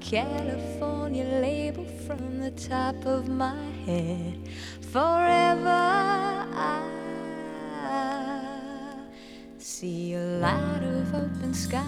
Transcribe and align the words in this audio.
California 0.00 1.24
label 1.24 1.84
from 2.06 2.40
the 2.40 2.50
top 2.52 2.94
of 3.06 3.28
my 3.28 3.62
head 3.84 4.38
forever. 4.80 5.82
See 9.58 10.14
a 10.14 10.20
lot 10.40 10.82
of 10.82 11.14
open 11.14 11.52
sky 11.52 11.82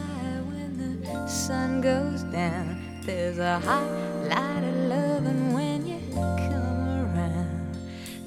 when 0.48 0.76
the 0.76 1.26
sun 1.28 1.80
goes 1.80 2.22
down. 2.24 3.00
There's 3.04 3.38
a 3.38 3.58
hot 3.60 3.90
light 4.28 4.64
of 4.64 4.76
loving 4.88 5.52
when 5.54 5.86
you 5.86 6.00
come 6.12 6.88
around 7.04 7.76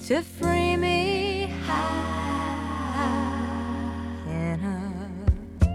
to 0.07 0.21
free 0.21 0.75
me 0.77 1.51
high 1.65 3.01
in 4.27 4.59
a 4.63 5.65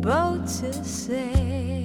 boat 0.00 0.46
to 0.46 0.72
sail. 0.84 1.79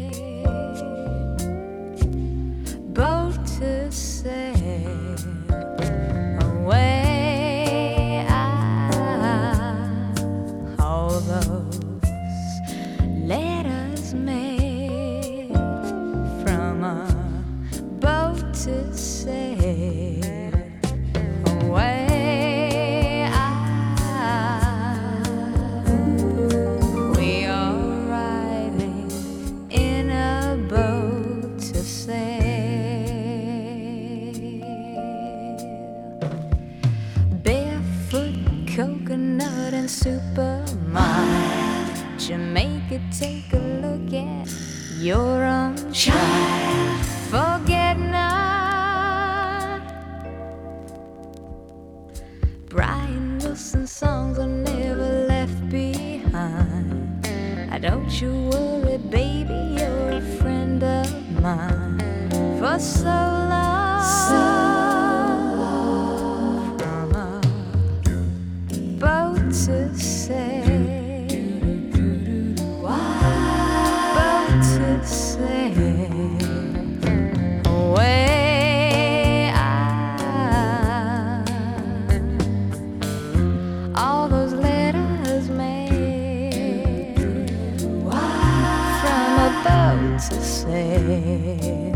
take 43.19 43.54
away. 91.15 91.94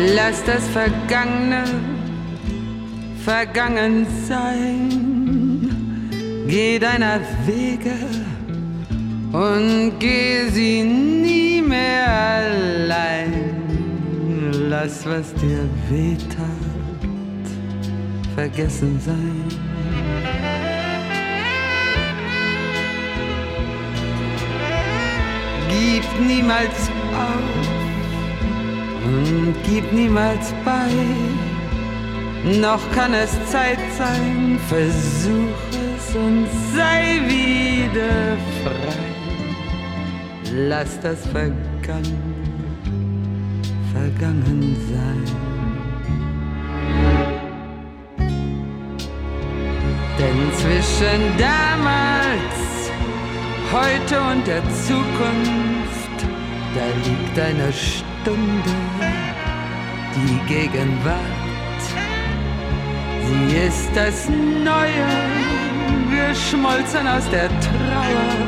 Lass 0.00 0.44
das 0.44 0.68
Vergangene 0.68 1.64
vergangen 3.24 4.06
sein. 4.28 5.74
Geh 6.46 6.78
deiner 6.78 7.18
Wege 7.44 7.96
und 9.32 9.98
geh 9.98 10.48
sie 10.50 10.84
nie 10.84 11.60
mehr 11.60 12.08
allein. 12.38 13.56
Lass, 14.68 15.04
was 15.04 15.34
dir 15.34 15.68
wehtat, 15.90 16.46
vergessen 18.36 19.00
sein. 19.04 19.44
Gib 25.68 26.04
niemals 26.24 26.88
auf 27.12 27.77
und 29.04 29.54
gib 29.64 29.92
niemals 29.92 30.52
bei. 30.64 30.88
Noch 32.60 32.80
kann 32.92 33.14
es 33.14 33.30
Zeit 33.50 33.78
sein, 33.96 34.58
versuch 34.68 35.56
es 35.72 36.16
und 36.16 36.46
sei 36.74 37.20
wieder 37.26 38.36
frei. 38.62 39.08
Lass 40.52 40.98
das 41.00 41.26
Vergangen, 41.26 42.34
vergangen 43.92 44.76
sein. 44.90 45.24
Denn 50.18 50.52
zwischen 50.56 51.20
damals, 51.38 52.90
heute 53.72 54.20
und 54.32 54.46
der 54.46 54.62
Zukunft, 54.86 56.18
da 56.74 56.86
liegt 57.04 57.38
eine 57.38 57.72
Stunde, 57.72 58.07
die 60.14 60.38
Gegenwart. 60.46 61.82
Sie 63.26 63.56
ist 63.56 63.90
das 63.94 64.28
Neue, 64.28 65.06
geschmolzen 66.10 67.06
aus 67.06 67.28
der 67.30 67.48
Trauer, 67.48 68.46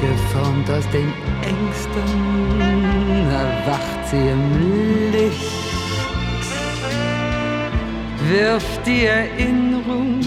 geformt 0.00 0.68
aus 0.70 0.84
den 0.90 1.12
Ängsten, 1.42 2.60
erwacht 3.30 4.08
sie 4.10 4.16
im 4.16 5.12
Licht, 5.12 5.68
wirft 8.28 8.86
die 8.86 9.04
Erinnerung 9.04 10.20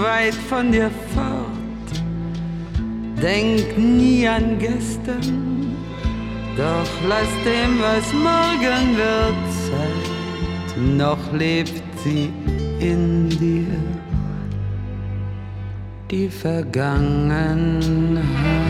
weit 0.00 0.34
von 0.34 0.72
dir 0.72 0.90
fort, 1.14 2.02
denk 3.22 3.78
nie 3.78 4.26
an 4.26 4.58
gestern, 4.58 5.63
doch 6.56 6.90
lass 7.08 7.28
dem, 7.44 7.80
was 7.80 8.12
morgen 8.12 8.96
wird, 8.96 9.34
Zeit, 9.66 10.76
noch 10.96 11.32
lebt 11.32 11.82
sie 12.02 12.32
in 12.80 13.28
dir 13.28 13.66
die 16.10 16.28
Vergangenheit. 16.28 18.63